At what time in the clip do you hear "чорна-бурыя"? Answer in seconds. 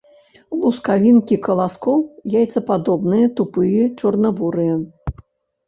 4.01-4.75